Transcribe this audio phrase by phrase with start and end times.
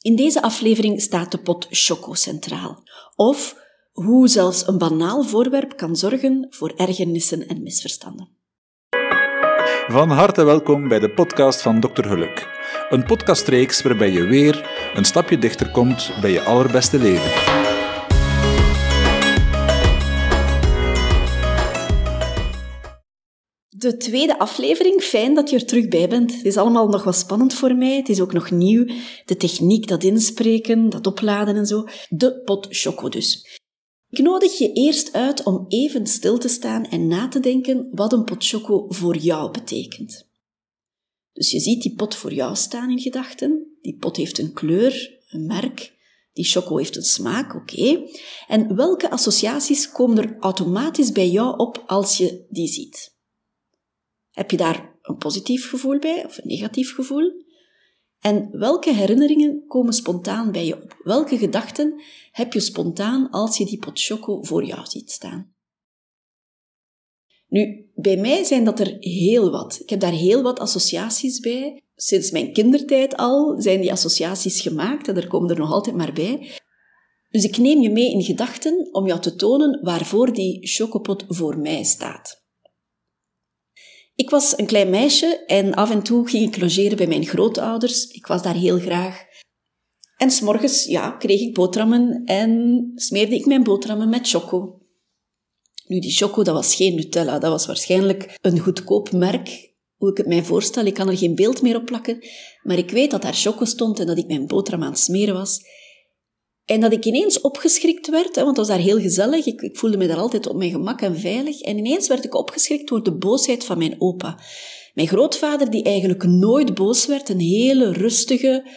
[0.00, 2.82] In deze aflevering staat de pot choco centraal.
[3.16, 3.56] Of
[3.92, 8.28] hoe zelfs een banaal voorwerp kan zorgen voor ergernissen en misverstanden.
[9.86, 12.02] Van harte welkom bij de podcast van Dr.
[12.02, 12.48] Geluk.
[12.88, 17.67] Een podcastreeks waarbij je weer een stapje dichter komt bij je allerbeste leven.
[23.78, 26.34] De tweede aflevering, fijn dat je er terug bij bent.
[26.34, 27.96] Het is allemaal nog wat spannend voor mij.
[27.96, 28.86] Het is ook nog nieuw.
[29.24, 31.84] De techniek, dat inspreken, dat opladen en zo.
[32.08, 33.58] De pot choco dus.
[34.10, 38.12] Ik nodig je eerst uit om even stil te staan en na te denken wat
[38.12, 40.28] een pot choco voor jou betekent.
[41.32, 43.76] Dus je ziet die pot voor jou staan in gedachten.
[43.82, 45.92] Die pot heeft een kleur, een merk.
[46.32, 48.02] Die choco heeft een smaak, oké.
[48.48, 53.16] En welke associaties komen er automatisch bij jou op als je die ziet?
[54.38, 57.32] Heb je daar een positief gevoel bij of een negatief gevoel?
[58.20, 61.00] En welke herinneringen komen spontaan bij je op?
[61.02, 65.54] Welke gedachten heb je spontaan als je die pot choco voor jou ziet staan?
[67.48, 69.78] Nu, bij mij zijn dat er heel wat.
[69.80, 71.82] Ik heb daar heel wat associaties bij.
[71.94, 76.12] Sinds mijn kindertijd al zijn die associaties gemaakt en er komen er nog altijd maar
[76.12, 76.50] bij.
[77.30, 81.58] Dus ik neem je mee in gedachten om jou te tonen waarvoor die chocopot voor
[81.58, 82.46] mij staat.
[84.18, 88.06] Ik was een klein meisje en af en toe ging ik logeren bij mijn grootouders.
[88.06, 89.24] Ik was daar heel graag.
[90.16, 94.80] En s'morgens, ja, kreeg ik boterhammen en smeerde ik mijn boterhammen met choco.
[95.86, 97.38] Nu, die choco, dat was geen Nutella.
[97.38, 99.74] Dat was waarschijnlijk een goedkoop merk.
[99.96, 102.18] Hoe ik het mij voorstel, ik kan er geen beeld meer op plakken.
[102.62, 105.34] Maar ik weet dat daar choco stond en dat ik mijn boterham aan het smeren
[105.34, 105.60] was.
[106.68, 109.46] En dat ik ineens opgeschrikt werd, want was daar heel gezellig.
[109.46, 111.60] Ik, ik, voelde me daar altijd op mijn gemak en veilig.
[111.60, 114.38] En ineens werd ik opgeschrikt door de boosheid van mijn opa.
[114.94, 118.70] Mijn grootvader, die eigenlijk nooit boos werd, een hele rustige,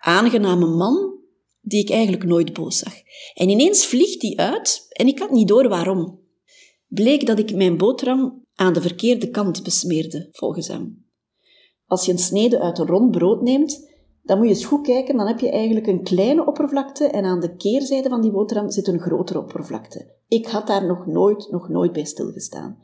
[0.00, 1.18] aangename man,
[1.60, 2.94] die ik eigenlijk nooit boos zag.
[3.34, 6.20] En ineens vliegt die uit en ik had niet door waarom.
[6.86, 11.06] Bleek dat ik mijn boterham aan de verkeerde kant besmeerde, volgens hem.
[11.86, 13.91] Als je een snede uit een rond brood neemt,
[14.22, 17.40] dan moet je eens goed kijken, dan heb je eigenlijk een kleine oppervlakte en aan
[17.40, 20.06] de keerzijde van die boterham zit een grotere oppervlakte.
[20.28, 22.78] Ik had daar nog nooit, nog nooit bij stilgestaan.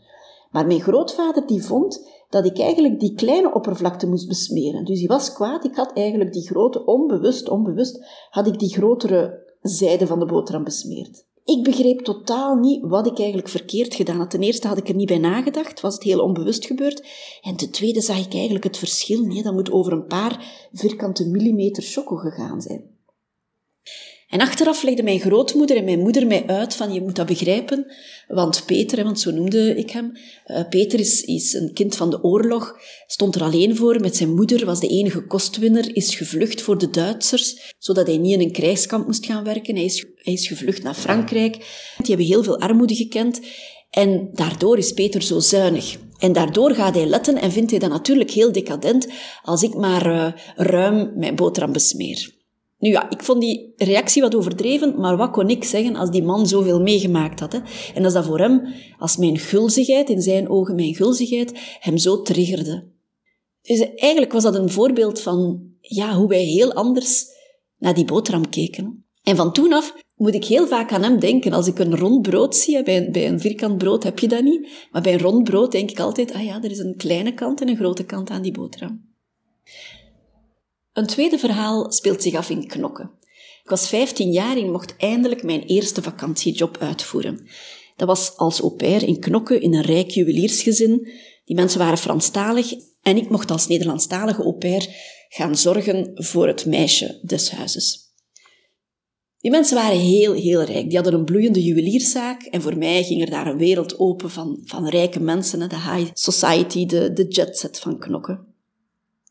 [0.51, 4.85] Maar mijn grootvader die vond dat ik eigenlijk die kleine oppervlakte moest besmeren.
[4.85, 9.47] Dus hij was kwaad, ik had eigenlijk die grote, onbewust, onbewust, had ik die grotere
[9.61, 11.27] zijde van de boterham besmeerd.
[11.49, 14.31] Ik begreep totaal niet wat ik eigenlijk verkeerd gedaan had.
[14.31, 17.07] Ten eerste had ik er niet bij nagedacht, was het heel onbewust gebeurd.
[17.43, 19.45] En ten tweede zag ik eigenlijk het verschil niet.
[19.45, 22.98] Dat moet over een paar vierkante millimeter choco gegaan zijn.
[24.29, 27.93] En achteraf legde mijn grootmoeder en mijn moeder mij uit van je moet dat begrijpen,
[28.27, 30.13] want Peter, want zo noemde ik hem,
[30.47, 34.35] uh, Peter is, is een kind van de oorlog, stond er alleen voor met zijn
[34.35, 38.53] moeder, was de enige kostwinner, is gevlucht voor de Duitsers, zodat hij niet in een
[38.53, 39.75] krijgskamp moest gaan werken.
[39.75, 41.55] Hij is, hij is gevlucht naar Frankrijk.
[41.97, 43.41] Die hebben heel veel armoede gekend
[43.91, 45.97] en daardoor is Peter zo zuinig.
[46.19, 49.09] En daardoor gaat hij letten en vindt hij dat natuurlijk heel decadent
[49.43, 52.37] als ik maar uh, ruim mijn boterham besmeer.
[52.79, 56.23] Nu ja, ik vond die reactie wat overdreven, maar wat kon ik zeggen als die
[56.23, 57.53] man zoveel meegemaakt had?
[57.53, 57.59] Hè?
[57.95, 58.63] En als dat voor hem,
[58.99, 62.89] als mijn gulzigheid, in zijn ogen mijn gulzigheid, hem zo triggerde.
[63.63, 67.25] Dus eigenlijk was dat een voorbeeld van ja, hoe wij heel anders
[67.79, 69.05] naar die boterham keken.
[69.23, 71.53] En van toen af moet ik heel vaak aan hem denken.
[71.53, 74.43] Als ik een rond brood zie, bij een, bij een vierkant brood heb je dat
[74.43, 77.35] niet, maar bij een rond brood denk ik altijd, ah ja, er is een kleine
[77.35, 79.07] kant en een grote kant aan die boterham.
[80.99, 83.11] Een tweede verhaal speelt zich af in Knokken.
[83.63, 87.49] Ik was 15 jaar en mocht eindelijk mijn eerste vakantiejob uitvoeren.
[87.97, 91.09] Dat was als au pair in Knokken in een rijk juweliersgezin.
[91.45, 92.73] Die mensen waren Franstalig
[93.03, 94.87] en ik mocht als Nederlandstalige au pair
[95.29, 98.13] gaan zorgen voor het meisje des huizes.
[99.39, 100.87] Die mensen waren heel, heel rijk.
[100.87, 104.61] Die hadden een bloeiende juwelierszaak en voor mij ging er daar een wereld open van,
[104.65, 108.57] van rijke mensen, de high society, de, de jetset van Knokken.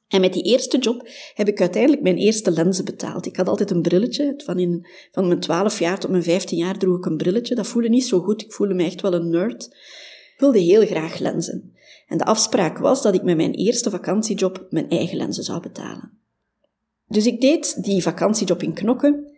[0.07, 3.25] En met die eerste job heb ik uiteindelijk mijn eerste lenzen betaald.
[3.25, 4.34] Ik had altijd een brilletje.
[4.45, 7.55] Van, in, van mijn 12 jaar tot mijn 15 jaar droeg ik een brilletje.
[7.55, 8.41] Dat voelde niet zo goed.
[8.41, 9.66] Ik voelde me echt wel een nerd.
[10.34, 11.73] Ik wilde heel graag lenzen.
[12.08, 16.11] En de afspraak was dat ik met mijn eerste vakantiejob mijn eigen lenzen zou betalen.
[17.08, 19.35] Dus ik deed die vakantiejob in Knokken.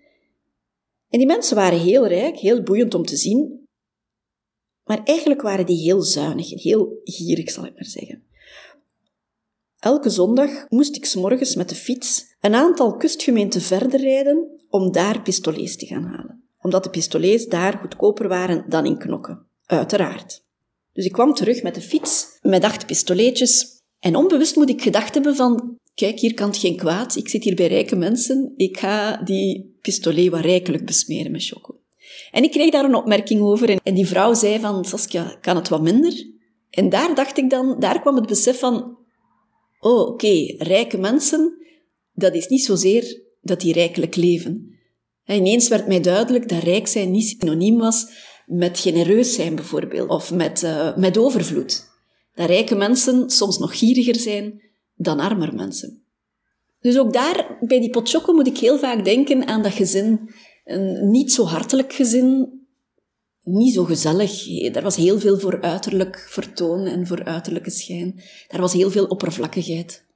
[1.10, 3.68] En die mensen waren heel rijk, heel boeiend om te zien.
[4.84, 8.24] Maar eigenlijk waren die heel zuinig en heel gierig, zal ik maar zeggen.
[9.80, 15.22] Elke zondag moest ik s'morgens met de fiets een aantal kustgemeenten verder rijden om daar
[15.22, 16.44] pistolets te gaan halen.
[16.62, 19.46] Omdat de pistolets daar goedkoper waren dan in Knokken.
[19.66, 20.44] Uiteraard.
[20.94, 23.82] Dus ik kwam terug met de fiets, met acht pistoletjes.
[24.00, 27.16] En onbewust moet ik gedacht hebben van, kijk, hier kan het geen kwaad.
[27.16, 28.54] Ik zit hier bij rijke mensen.
[28.56, 31.80] Ik ga die pistolet wat rijkelijk besmeren met choco.
[32.32, 33.80] En ik kreeg daar een opmerking over.
[33.84, 36.28] En die vrouw zei van, Saskia, kan het wat minder?
[36.70, 38.98] En daar dacht ik dan, daar kwam het besef van,
[39.80, 41.58] oh, oké, rijke mensen,
[42.14, 44.78] dat is niet zozeer dat die rijkelijk leven.
[45.24, 50.10] En ineens werd mij duidelijk dat rijk zijn niet synoniem was met genereus zijn bijvoorbeeld,
[50.10, 51.88] of met, uh, met overvloed.
[52.34, 54.62] Dat rijke mensen soms nog gieriger zijn
[54.96, 56.04] dan armer mensen.
[56.80, 60.30] Dus ook daar, bij die potchokken, moet ik heel vaak denken aan dat gezin.
[60.66, 62.59] Een niet zo hartelijk gezin,
[63.52, 64.48] niet zo gezellig.
[64.74, 68.22] Er was heel veel voor uiterlijk vertoon en voor uiterlijke schijn.
[68.48, 70.08] Daar was heel veel oppervlakkigheid.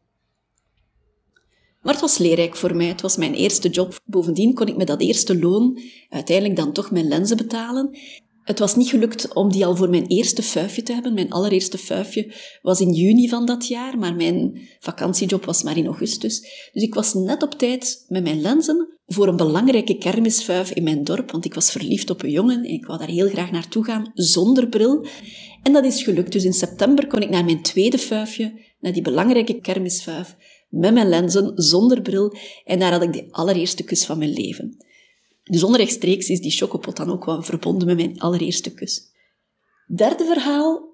[1.81, 2.87] Maar het was leerrijk voor mij.
[2.87, 3.99] Het was mijn eerste job.
[4.05, 7.97] Bovendien kon ik met dat eerste loon uiteindelijk dan toch mijn lenzen betalen.
[8.43, 11.13] Het was niet gelukt om die al voor mijn eerste fuifje te hebben.
[11.13, 15.85] Mijn allereerste fuifje was in juni van dat jaar, maar mijn vakantiejob was maar in
[15.85, 16.41] augustus.
[16.73, 21.03] Dus ik was net op tijd met mijn lenzen voor een belangrijke kermisfuif in mijn
[21.03, 23.83] dorp, want ik was verliefd op een jongen en ik wou daar heel graag naartoe
[23.83, 25.05] gaan zonder bril.
[25.63, 26.31] En dat is gelukt.
[26.31, 30.35] Dus in september kon ik naar mijn tweede fuifje, naar die belangrijke kermisfuif,
[30.69, 32.35] met mijn lenzen, zonder bril.
[32.65, 34.77] En daar had ik de allereerste kus van mijn leven.
[35.43, 39.11] Dus onrechtstreeks is die chocopot dan ook wel verbonden met mijn allereerste kus.
[39.95, 40.91] Derde verhaal.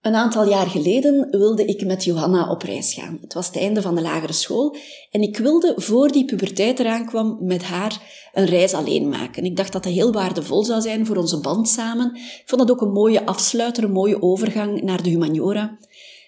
[0.00, 3.18] Een aantal jaar geleden wilde ik met Johanna op reis gaan.
[3.20, 4.76] Het was het einde van de lagere school
[5.10, 9.44] en ik wilde voor die puberteit eraan kwam met haar een reis alleen maken.
[9.44, 12.14] Ik dacht dat dat heel waardevol zou zijn voor onze band samen.
[12.14, 15.78] Ik vond dat ook een mooie afsluiter, een mooie overgang naar de humaniora.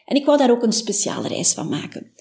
[0.04, 2.12] En ik wou daar ook een speciale reis van maken.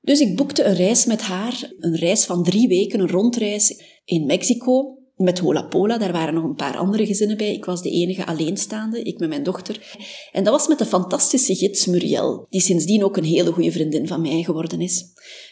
[0.00, 4.26] Dus ik boekte een reis met haar, een reis van drie weken, een rondreis in
[4.26, 5.98] Mexico met Hola Pola.
[5.98, 7.54] Daar waren nog een paar andere gezinnen bij.
[7.54, 9.98] Ik was de enige alleenstaande, ik met mijn dochter.
[10.32, 14.06] En dat was met de fantastische gids Muriel, die sindsdien ook een hele goede vriendin
[14.06, 15.04] van mij geworden is.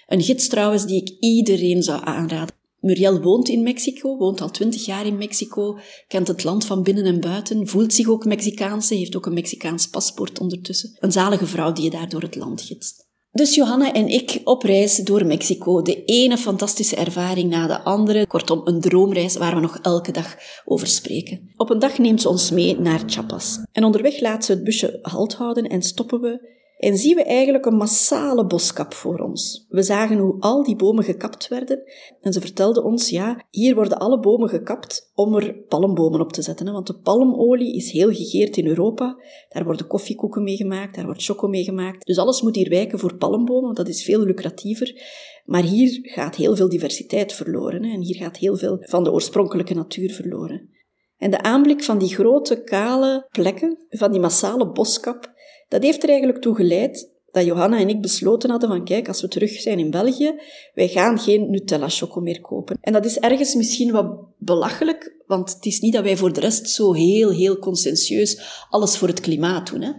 [0.07, 2.55] Een gids trouwens die ik iedereen zou aanraden.
[2.81, 5.79] Muriel woont in Mexico, woont al twintig jaar in Mexico,
[6.09, 9.89] kent het land van binnen en buiten, voelt zich ook Mexicaanse, heeft ook een Mexicaans
[9.89, 10.97] paspoort ondertussen.
[10.99, 13.07] Een zalige vrouw die je daar door het land gidst.
[13.37, 15.83] Dus Johanna en ik op reis door Mexico.
[15.83, 18.27] De ene fantastische ervaring na de andere.
[18.27, 21.51] Kortom, een droomreis waar we nog elke dag over spreken.
[21.57, 23.59] Op een dag neemt ze ons mee naar Chiapas.
[23.73, 27.67] En onderweg laat ze het busje halt houden en stoppen we en zien we eigenlijk
[27.67, 29.67] een massale boskap voor ons.
[29.69, 31.83] We zagen hoe al die bomen gekapt werden
[32.21, 36.43] en ze vertelde ons, ja, hier worden alle bomen gekapt om er palmbomen op te
[36.43, 36.73] zetten.
[36.73, 39.17] Want de palmolie is heel gegeerd in Europa.
[39.49, 42.07] Daar worden koffiekoeken mee gemaakt, daar wordt choco mee gemaakt.
[42.07, 45.03] Dus alles moet hier wijken voor palmbomen, want dat is veel lucratiever.
[45.45, 49.75] Maar hier gaat heel veel diversiteit verloren en hier gaat heel veel van de oorspronkelijke
[49.75, 50.71] natuur verloren.
[51.17, 55.35] En de aanblik van die grote, kale plekken, van die massale boskap,
[55.69, 59.21] dat heeft er eigenlijk toe geleid dat Johanna en ik besloten hadden van kijk, als
[59.21, 60.35] we terug zijn in België,
[60.75, 62.79] wij gaan geen Nutella choco meer kopen.
[62.81, 66.41] En dat is ergens misschien wat belachelijk, want het is niet dat wij voor de
[66.41, 69.81] rest zo heel, heel conscientieus alles voor het klimaat doen.
[69.81, 69.93] Hè.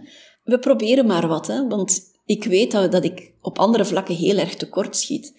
[0.44, 4.36] We proberen maar wat, hè, want ik weet dat, dat ik op andere vlakken heel
[4.36, 5.36] erg tekort schiet.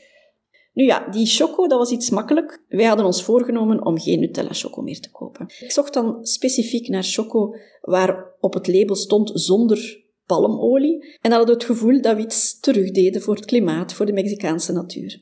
[0.73, 2.63] Nu ja, die choco, dat was iets makkelijk.
[2.67, 5.45] Wij hadden ons voorgenomen om geen Nutella choco meer te kopen.
[5.59, 11.53] Ik zocht dan specifiek naar choco waar op het label stond zonder palmolie en hadden
[11.53, 15.21] het gevoel dat we iets terugdeden voor het klimaat, voor de Mexicaanse natuur.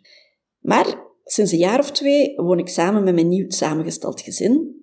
[0.59, 4.75] Maar sinds een jaar of twee woon ik samen met mijn nieuw samengesteld gezin.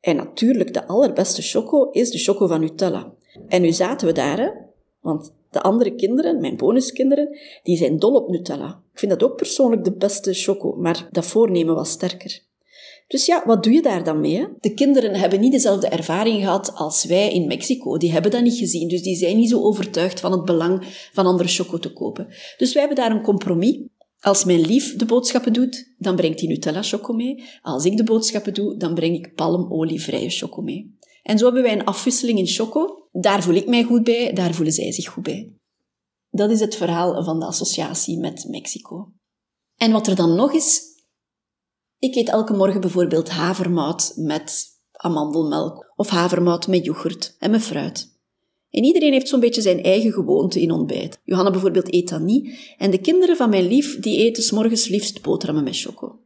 [0.00, 3.14] En natuurlijk, de allerbeste choco is de choco van Nutella.
[3.48, 4.68] En nu zaten we daar,
[5.00, 8.82] want de andere kinderen, mijn bonuskinderen, die zijn dol op Nutella.
[8.92, 12.48] Ik vind dat ook persoonlijk de beste choco, maar dat voornemen was sterker.
[13.10, 14.48] Dus ja, wat doe je daar dan mee?
[14.60, 17.96] De kinderen hebben niet dezelfde ervaring gehad als wij in Mexico.
[17.96, 21.26] Die hebben dat niet gezien, dus die zijn niet zo overtuigd van het belang van
[21.26, 22.26] andere choco te kopen.
[22.56, 23.78] Dus wij hebben daar een compromis.
[24.20, 27.44] Als mijn lief de boodschappen doet, dan brengt hij Nutella choco mee.
[27.62, 30.98] Als ik de boodschappen doe, dan breng ik palmolievrije choco mee.
[31.22, 33.08] En zo hebben wij een afwisseling in choco.
[33.12, 35.52] Daar voel ik mij goed bij, daar voelen zij zich goed bij.
[36.30, 39.12] Dat is het verhaal van de associatie met Mexico.
[39.76, 40.89] En wat er dan nog is,
[42.00, 48.18] ik eet elke morgen bijvoorbeeld havermout met amandelmelk of havermout met yoghurt en met fruit.
[48.70, 51.20] En iedereen heeft zo'n beetje zijn eigen gewoonte in ontbijt.
[51.24, 52.74] Johanna bijvoorbeeld eet dat niet.
[52.78, 56.18] En de kinderen van mijn lief, die eten s morgens liefst boterhammen met choco.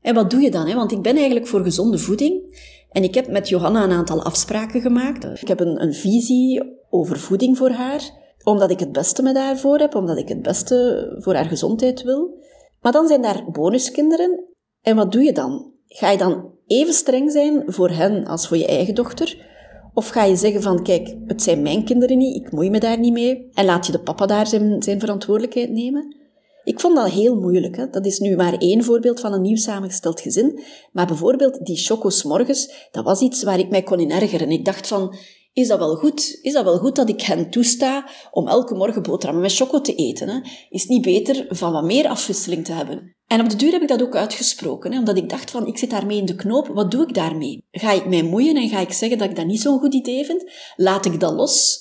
[0.00, 0.66] En wat doe je dan?
[0.66, 0.74] Hè?
[0.74, 2.62] Want ik ben eigenlijk voor gezonde voeding.
[2.90, 5.42] En ik heb met Johanna een aantal afspraken gemaakt.
[5.42, 8.10] Ik heb een, een visie over voeding voor haar.
[8.44, 9.94] Omdat ik het beste met haar voor heb.
[9.94, 12.39] Omdat ik het beste voor haar gezondheid wil.
[12.80, 14.44] Maar dan zijn daar bonuskinderen.
[14.80, 15.72] En wat doe je dan?
[15.86, 19.48] Ga je dan even streng zijn voor hen als voor je eigen dochter?
[19.94, 22.98] Of ga je zeggen van, kijk, het zijn mijn kinderen niet, ik moei me daar
[22.98, 23.48] niet mee.
[23.52, 26.16] En laat je de papa daar zijn, zijn verantwoordelijkheid nemen?
[26.64, 27.76] Ik vond dat heel moeilijk.
[27.76, 27.90] Hè?
[27.90, 30.60] Dat is nu maar één voorbeeld van een nieuw samengesteld gezin.
[30.92, 34.50] Maar bijvoorbeeld die chocos morgens, dat was iets waar ik mij kon in ergeren.
[34.50, 35.14] Ik dacht van,
[35.52, 36.38] is dat wel goed?
[36.42, 39.94] Is dat wel goed dat ik hen toesta om elke morgen boterhammen met choco te
[39.94, 40.28] eten?
[40.28, 40.40] Hè?
[40.68, 43.14] Is het niet beter van wat meer afwisseling te hebben?
[43.26, 45.78] En op de duur heb ik dat ook uitgesproken, hè, omdat ik dacht van, ik
[45.78, 47.66] zit daarmee in de knoop, wat doe ik daarmee?
[47.70, 50.24] Ga ik mij moeien en ga ik zeggen dat ik dat niet zo'n goed idee
[50.24, 50.50] vind?
[50.76, 51.78] Laat ik dat los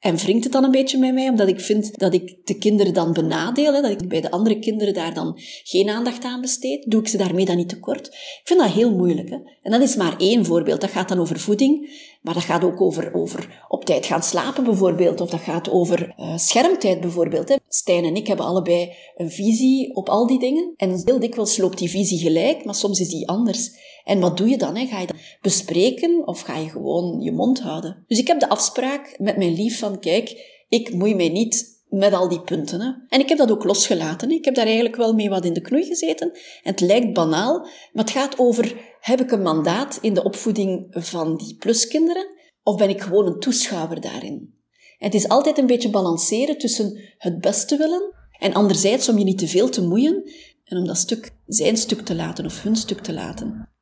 [0.00, 2.94] en wringt het dan een beetje met mij, omdat ik vind dat ik de kinderen
[2.94, 5.32] dan benadeel, hè, dat ik bij de andere kinderen daar dan
[5.64, 6.90] geen aandacht aan besteed?
[6.90, 8.06] Doe ik ze daarmee dan niet tekort?
[8.06, 9.30] Ik vind dat heel moeilijk.
[9.30, 9.36] Hè?
[9.62, 10.80] En dat is maar één voorbeeld.
[10.80, 11.90] Dat gaat dan over voeding,
[12.22, 16.14] maar dat gaat ook over, over op tijd gaan slapen bijvoorbeeld, of dat gaat over
[16.18, 17.48] uh, schermtijd bijvoorbeeld.
[17.48, 17.56] Hè.
[17.68, 20.72] Stijn en ik hebben allebei een visie op al die dingen.
[20.76, 23.70] En heel dikwijls loopt die visie gelijk, maar soms is die anders.
[24.08, 24.76] En wat doe je dan?
[24.76, 24.86] Hè?
[24.86, 28.04] Ga je dat bespreken of ga je gewoon je mond houden?
[28.06, 32.12] Dus ik heb de afspraak met mijn lief van, kijk, ik moei mij niet met
[32.12, 32.80] al die punten.
[32.80, 32.92] Hè.
[33.08, 34.30] En ik heb dat ook losgelaten.
[34.30, 36.30] Ik heb daar eigenlijk wel mee wat in de knoei gezeten.
[36.32, 37.58] En het lijkt banaal,
[37.92, 42.26] maar het gaat over, heb ik een mandaat in de opvoeding van die pluskinderen?
[42.62, 44.54] Of ben ik gewoon een toeschouwer daarin?
[44.98, 49.38] Het is altijd een beetje balanceren tussen het beste willen en anderzijds om je niet
[49.38, 50.30] te veel te moeien
[50.64, 53.76] en om dat stuk zijn stuk te laten of hun stuk te laten.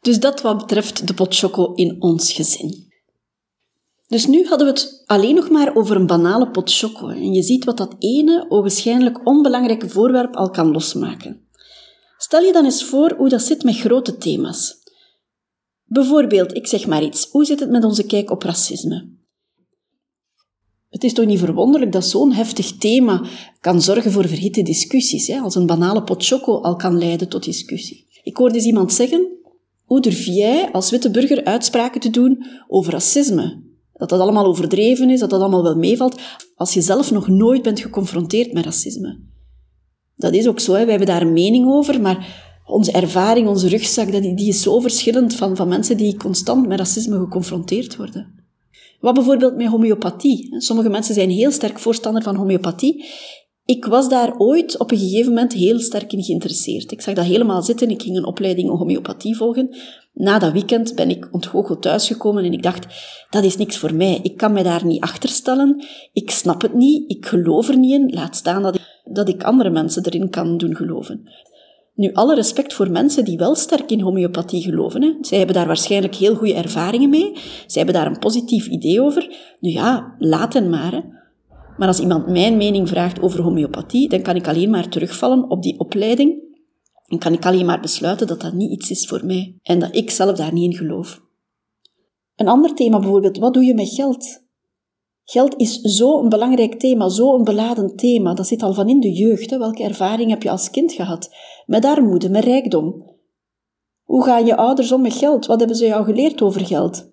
[0.00, 2.86] Dus dat wat betreft de pot choco in ons gezin.
[4.06, 7.08] Dus nu hadden we het alleen nog maar over een banale pot choco.
[7.08, 11.48] En je ziet wat dat ene, ogenschijnlijk onbelangrijke voorwerp al kan losmaken.
[12.18, 14.76] Stel je dan eens voor hoe dat zit met grote thema's.
[15.84, 19.16] Bijvoorbeeld, ik zeg maar iets, hoe zit het met onze kijk op racisme?
[20.88, 23.22] Het is toch niet verwonderlijk dat zo'n heftig thema
[23.60, 25.38] kan zorgen voor verhitte discussies, hè?
[25.38, 28.06] als een banale pot choco al kan leiden tot discussie.
[28.22, 29.37] Ik hoorde eens iemand zeggen,
[29.88, 33.62] hoe durf jij als witte burger uitspraken te doen over racisme?
[33.92, 36.20] Dat dat allemaal overdreven is, dat dat allemaal wel meevalt,
[36.54, 39.20] als je zelf nog nooit bent geconfronteerd met racisme.
[40.16, 40.80] Dat is ook zo, hè.
[40.80, 45.34] wij hebben daar een mening over, maar onze ervaring, onze rugzak, die is zo verschillend
[45.34, 48.46] van, van mensen die constant met racisme geconfronteerd worden.
[49.00, 50.60] Wat bijvoorbeeld met homeopathie.
[50.60, 53.04] Sommige mensen zijn heel sterk voorstander van homeopathie.
[53.68, 56.92] Ik was daar ooit op een gegeven moment heel sterk in geïnteresseerd.
[56.92, 57.90] Ik zag dat helemaal zitten.
[57.90, 59.76] Ik ging een opleiding homeopathie volgen.
[60.12, 62.86] Na dat weekend ben ik ontgoocheld thuisgekomen en ik dacht,
[63.30, 64.18] dat is niks voor mij.
[64.22, 65.84] Ik kan me daar niet achter stellen.
[66.12, 67.10] Ik snap het niet.
[67.10, 68.12] Ik geloof er niet in.
[68.14, 71.28] Laat staan dat ik, dat ik andere mensen erin kan doen geloven.
[71.94, 75.02] Nu, alle respect voor mensen die wel sterk in homeopathie geloven.
[75.02, 75.12] Hè.
[75.20, 77.32] Zij hebben daar waarschijnlijk heel goede ervaringen mee.
[77.66, 79.36] Zij hebben daar een positief idee over.
[79.60, 80.92] Nu ja, laat hen maar.
[80.92, 81.00] Hè.
[81.78, 85.62] Maar als iemand mijn mening vraagt over homeopathie, dan kan ik alleen maar terugvallen op
[85.62, 86.46] die opleiding
[87.06, 89.94] en kan ik alleen maar besluiten dat dat niet iets is voor mij en dat
[89.94, 91.20] ik zelf daar niet in geloof.
[92.36, 94.46] Een ander thema bijvoorbeeld, wat doe je met geld?
[95.24, 98.34] Geld is zo'n belangrijk thema, zo'n beladen thema.
[98.34, 99.50] Dat zit al van in de jeugd.
[99.50, 99.58] Hè?
[99.58, 101.30] Welke ervaring heb je als kind gehad?
[101.66, 103.16] Met armoede, met rijkdom.
[104.04, 105.46] Hoe gaan je ouders om met geld?
[105.46, 107.10] Wat hebben ze jou geleerd over geld?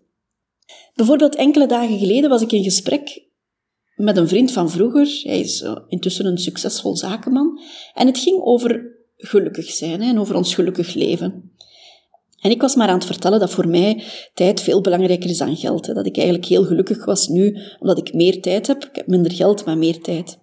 [0.94, 3.25] Bijvoorbeeld enkele dagen geleden was ik in gesprek
[3.96, 5.22] met een vriend van vroeger.
[5.24, 7.60] Hij is eh, intussen een succesvol zakenman.
[7.94, 11.54] En het ging over gelukkig zijn hè, en over ons gelukkig leven.
[12.42, 15.56] En ik was maar aan het vertellen dat voor mij tijd veel belangrijker is dan
[15.56, 15.86] geld.
[15.86, 15.94] Hè.
[15.94, 18.84] Dat ik eigenlijk heel gelukkig was nu, omdat ik meer tijd heb.
[18.84, 20.40] Ik heb minder geld, maar meer tijd.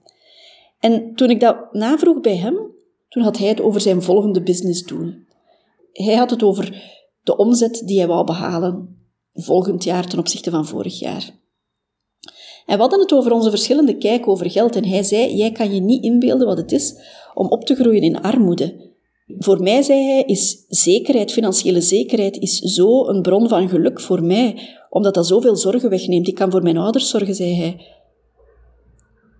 [0.78, 2.70] En toen ik dat navroeg bij hem,
[3.08, 5.12] toen had hij het over zijn volgende businessdoel.
[5.92, 6.82] Hij had het over
[7.22, 8.96] de omzet die hij wou behalen
[9.34, 11.41] volgend jaar ten opzichte van vorig jaar.
[12.66, 15.74] En we hadden het over onze verschillende kijk over geld en hij zei, jij kan
[15.74, 16.94] je niet inbeelden wat het is
[17.34, 18.90] om op te groeien in armoede.
[19.38, 24.22] Voor mij, zei hij, is zekerheid, financiële zekerheid, is zo een bron van geluk voor
[24.22, 24.58] mij,
[24.90, 26.28] omdat dat zoveel zorgen wegneemt.
[26.28, 27.86] Ik kan voor mijn ouders zorgen, zei hij.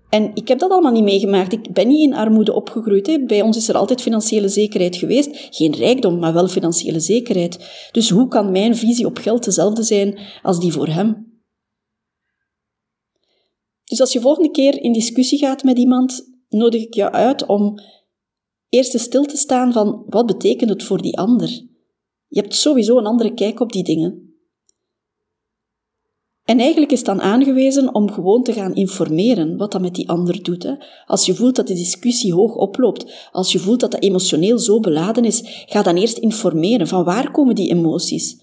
[0.08, 1.52] En ik heb dat allemaal niet meegemaakt.
[1.52, 3.26] Ik ben niet in armoede opgegroeid.
[3.26, 5.48] Bij ons is er altijd financiële zekerheid geweest.
[5.50, 7.88] Geen rijkdom, maar wel financiële zekerheid.
[7.92, 11.31] Dus hoe kan mijn visie op geld dezelfde zijn als die voor hem?
[13.92, 17.78] Dus als je volgende keer in discussie gaat met iemand, nodig ik jou uit om
[18.68, 21.48] eerst stil te staan van wat betekent het voor die ander.
[22.28, 24.36] Je hebt sowieso een andere kijk op die dingen.
[26.44, 30.08] En eigenlijk is het dan aangewezen om gewoon te gaan informeren wat dat met die
[30.08, 30.62] ander doet.
[30.62, 30.74] Hè.
[31.06, 34.80] Als je voelt dat de discussie hoog oploopt, als je voelt dat dat emotioneel zo
[34.80, 38.42] beladen is, ga dan eerst informeren van waar komen die emoties?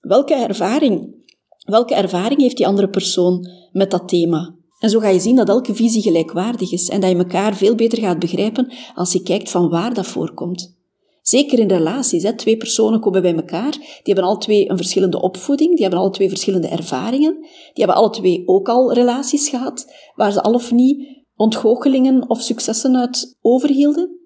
[0.00, 1.14] Welke ervaring,
[1.58, 4.58] welke ervaring heeft die andere persoon met dat thema?
[4.80, 7.74] En zo ga je zien dat elke visie gelijkwaardig is en dat je elkaar veel
[7.74, 10.78] beter gaat begrijpen als je kijkt van waar dat voorkomt.
[11.22, 12.22] Zeker in relaties.
[12.22, 12.36] Hè.
[12.36, 13.70] Twee personen komen bij elkaar.
[13.70, 15.70] Die hebben alle twee een verschillende opvoeding.
[15.70, 17.36] Die hebben alle twee verschillende ervaringen.
[17.40, 19.92] Die hebben alle twee ook al relaties gehad.
[20.14, 24.18] Waar ze al of niet ontgoochelingen of successen uit overhielden.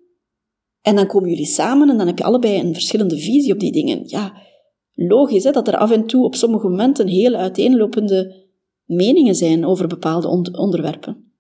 [0.82, 3.72] En dan komen jullie samen en dan heb je allebei een verschillende visie op die
[3.72, 4.02] dingen.
[4.06, 4.32] Ja,
[4.94, 8.43] logisch hè, dat er af en toe op sommige momenten heel uiteenlopende
[8.94, 11.32] meningen zijn over bepaalde onderwerpen.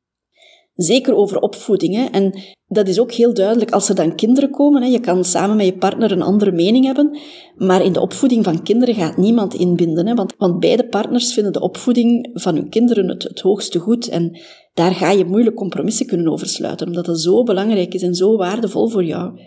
[0.74, 2.08] Zeker over opvoeding.
[2.10, 2.34] En
[2.66, 4.82] dat is ook heel duidelijk als er dan kinderen komen.
[4.82, 4.88] Hè.
[4.88, 7.18] Je kan samen met je partner een andere mening hebben,
[7.56, 10.06] maar in de opvoeding van kinderen gaat niemand inbinden.
[10.06, 10.14] Hè.
[10.14, 14.08] Want, want beide partners vinden de opvoeding van hun kinderen het, het hoogste goed.
[14.08, 14.38] En
[14.74, 18.36] daar ga je moeilijk compromissen kunnen over sluiten, omdat dat zo belangrijk is en zo
[18.36, 19.40] waardevol voor jou.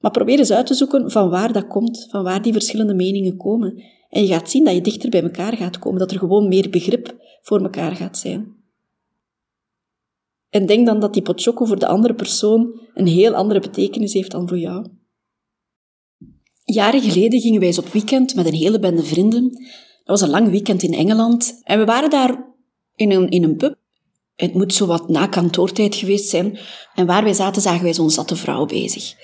[0.00, 3.36] Maar probeer eens uit te zoeken van waar dat komt, van waar die verschillende meningen
[3.36, 3.82] komen.
[4.08, 6.70] En je gaat zien dat je dichter bij elkaar gaat komen, dat er gewoon meer
[6.70, 8.56] begrip voor elkaar gaat zijn.
[10.48, 14.30] En denk dan dat die potchoco voor de andere persoon een heel andere betekenis heeft
[14.30, 14.86] dan voor jou.
[16.64, 19.50] Jaren geleden gingen wij eens op weekend met een hele bende vrienden.
[19.50, 21.60] Dat was een lang weekend in Engeland.
[21.62, 22.54] En we waren daar
[22.94, 23.76] in een, in een pub.
[24.34, 26.58] Het moet zo wat na kantoortijd geweest zijn.
[26.94, 29.14] En waar wij zaten, zagen wij zo'n zatte vrouw bezig.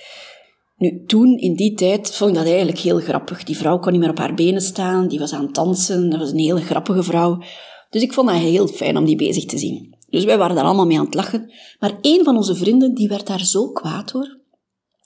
[0.77, 3.43] Nu, toen, in die tijd, vond ik dat eigenlijk heel grappig.
[3.43, 6.19] Die vrouw kon niet meer op haar benen staan, die was aan het dansen, dat
[6.19, 7.41] was een hele grappige vrouw.
[7.89, 9.95] Dus ik vond dat heel fijn om die bezig te zien.
[10.09, 11.51] Dus wij waren daar allemaal mee aan het lachen.
[11.79, 14.39] Maar een van onze vrienden, die werd daar zo kwaad door.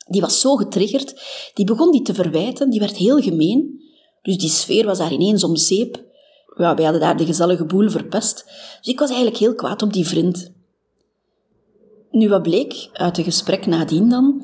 [0.07, 1.21] Die was zo getriggerd.
[1.53, 2.69] Die begon die te verwijten.
[2.69, 3.81] Die werd heel gemeen.
[4.21, 6.07] Dus die sfeer was daar ineens om zeep.
[6.55, 8.43] Ja, wij hadden daar de gezellige boel verpest.
[8.77, 10.51] Dus ik was eigenlijk heel kwaad op die vriend.
[12.11, 14.43] Nu, wat bleek uit het gesprek nadien dan?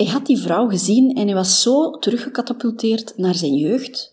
[0.00, 4.12] Hij had die vrouw gezien en hij was zo teruggecatapulteerd naar zijn jeugd,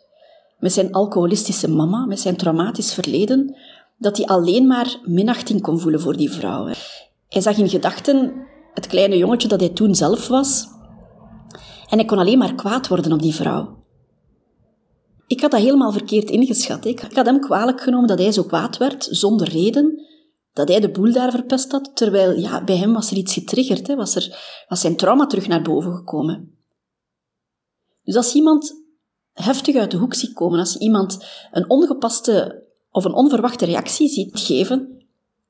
[0.60, 3.56] met zijn alcoholistische mama, met zijn traumatisch verleden,
[3.98, 6.66] dat hij alleen maar minachting kon voelen voor die vrouw.
[7.30, 8.34] Hij zag in gedachten
[8.74, 10.68] het kleine jongetje dat hij toen zelf was.
[11.90, 13.84] En hij kon alleen maar kwaad worden op die vrouw.
[15.28, 16.86] Ik had dat helemaal verkeerd ingeschat.
[16.86, 20.06] Ik had hem kwalijk genomen dat hij zo kwaad werd, zonder reden.
[20.58, 23.88] Dat hij de boel daar verpest had, terwijl ja, bij hem was er iets getriggerd.
[23.88, 26.58] Hè, was, er, was zijn trauma terug naar boven gekomen.
[28.04, 28.84] Dus als iemand
[29.34, 34.40] heftig uit de hoek ziet komen, als iemand een ongepaste of een onverwachte reactie ziet
[34.40, 35.06] geven,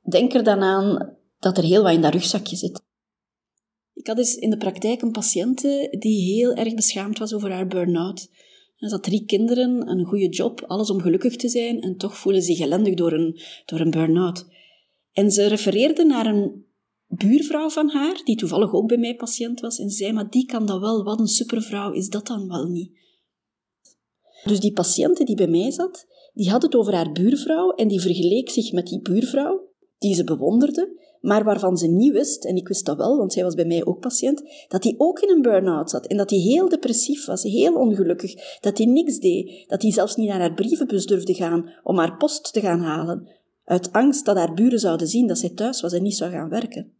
[0.09, 2.81] denk er dan aan dat er heel wat in dat rugzakje zit.
[3.93, 7.67] Ik had eens in de praktijk een patiënte die heel erg beschaamd was over haar
[7.67, 8.29] burn-out.
[8.75, 12.41] Ze had drie kinderen, een goede job, alles om gelukkig te zijn en toch voelde
[12.41, 14.45] ze zich ellendig door een, door een burn-out.
[15.17, 16.65] En ze refereerde naar een
[17.07, 20.65] buurvrouw van haar, die toevallig ook bij mij patiënt was, en zei, maar die kan
[20.65, 22.91] dat wel, wat een supervrouw is dat dan wel niet.
[24.43, 28.01] Dus die patiënte die bij mij zat, die had het over haar buurvrouw en die
[28.01, 32.67] vergeleek zich met die buurvrouw, die ze bewonderde, maar waarvan ze niet wist, en ik
[32.67, 35.41] wist dat wel, want zij was bij mij ook patiënt, dat hij ook in een
[35.41, 39.81] burn-out zat en dat hij heel depressief was, heel ongelukkig, dat hij niks deed, dat
[39.81, 43.36] hij zelfs niet naar haar brievenbus durfde gaan om haar post te gaan halen,
[43.67, 46.49] uit angst dat haar buren zouden zien dat zij thuis was en niet zou gaan
[46.49, 46.93] werken.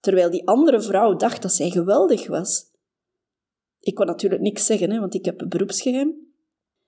[0.00, 2.64] Terwijl die andere vrouw dacht dat zij geweldig was.
[3.80, 6.14] Ik kon natuurlijk niks zeggen, hè, want ik heb een beroepsgeheim.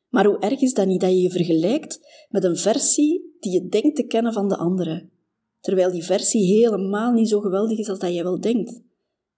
[0.09, 3.68] Maar hoe erg is dat niet dat je je vergelijkt met een versie die je
[3.68, 5.09] denkt te kennen van de andere,
[5.61, 8.83] terwijl die versie helemaal niet zo geweldig is als dat jij wel denkt,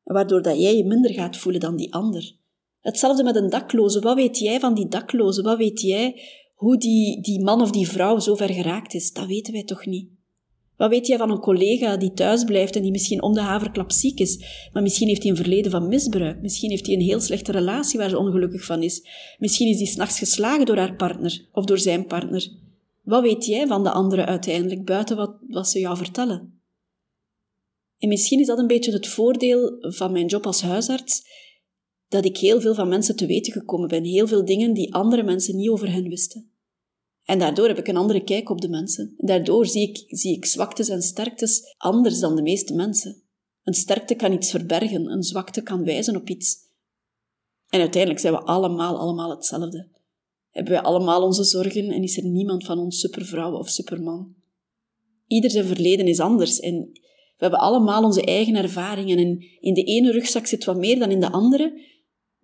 [0.02, 2.36] waardoor dat jij je minder gaat voelen dan die ander.
[2.80, 4.00] Hetzelfde met een dakloze.
[4.00, 5.42] Wat weet jij van die dakloze?
[5.42, 6.22] Wat weet jij
[6.54, 9.12] hoe die, die man of die vrouw zo ver geraakt is?
[9.12, 10.08] Dat weten wij toch niet?
[10.76, 13.92] Wat weet jij van een collega die thuis blijft en die misschien om de haverklap
[13.92, 17.20] ziek is, maar misschien heeft hij een verleden van misbruik, misschien heeft hij een heel
[17.20, 19.06] slechte relatie waar ze ongelukkig van is,
[19.38, 22.52] misschien is hij s'nachts geslagen door haar partner of door zijn partner.
[23.02, 26.62] Wat weet jij van de anderen uiteindelijk, buiten wat, wat ze jou vertellen?
[27.98, 31.22] En misschien is dat een beetje het voordeel van mijn job als huisarts,
[32.08, 35.22] dat ik heel veel van mensen te weten gekomen ben, heel veel dingen die andere
[35.22, 36.50] mensen niet over hen wisten.
[37.24, 39.14] En daardoor heb ik een andere kijk op de mensen.
[39.16, 43.22] Daardoor zie ik, zie ik zwaktes en sterktes anders dan de meeste mensen.
[43.62, 46.56] Een sterkte kan iets verbergen, een zwakte kan wijzen op iets.
[47.68, 49.88] En uiteindelijk zijn we allemaal, allemaal hetzelfde.
[50.50, 54.34] Hebben wij allemaal onze zorgen en is er niemand van ons supervrouw of superman.
[55.26, 56.90] Ieder zijn verleden is anders en
[57.36, 61.10] we hebben allemaal onze eigen ervaringen en in de ene rugzak zit wat meer dan
[61.10, 61.80] in de andere,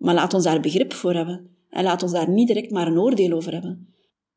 [0.01, 2.99] maar laat ons daar begrip voor hebben en laat ons daar niet direct maar een
[2.99, 3.93] oordeel over hebben.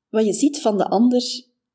[0.09, 1.23] Wat je ziet van de ander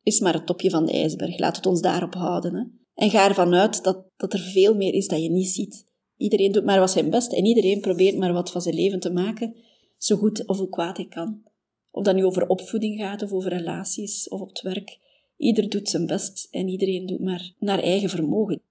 [0.03, 1.39] is maar het topje van de ijsberg.
[1.39, 2.55] Laat het ons daarop houden.
[2.55, 2.63] Hè?
[2.93, 5.87] En ga ervan uit dat, dat er veel meer is dat je niet ziet.
[6.17, 9.11] Iedereen doet maar wat zijn best en iedereen probeert maar wat van zijn leven te
[9.11, 9.55] maken,
[9.97, 11.43] zo goed of hoe kwaad hij kan.
[11.91, 14.99] Of dat nu over opvoeding gaat of over relaties of op het werk.
[15.37, 18.61] Ieder doet zijn best en iedereen doet maar naar eigen vermogen.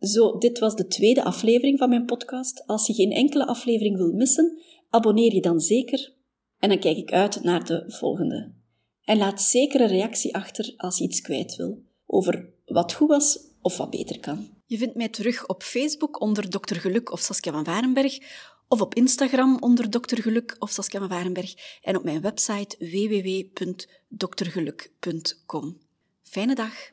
[0.00, 2.66] Zo, dit was de tweede aflevering van mijn podcast.
[2.66, 4.58] Als je geen enkele aflevering wil missen,
[4.90, 6.12] abonneer je dan zeker.
[6.58, 8.52] En dan kijk ik uit naar de volgende.
[9.04, 13.38] En laat zeker een reactie achter als je iets kwijt wil over wat goed was
[13.60, 14.48] of wat beter kan.
[14.66, 16.76] Je vindt mij terug op Facebook onder Dr.
[16.76, 18.18] Geluk of Saskia van Varenberg,
[18.68, 20.20] of op Instagram onder Dr.
[20.20, 25.78] Geluk of Saskia van Varenberg en op mijn website www.drgeluk.com.
[26.22, 26.90] Fijne dag!